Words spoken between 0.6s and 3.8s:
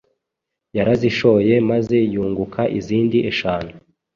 Yarazishoye maze yunguka izindi eshanu.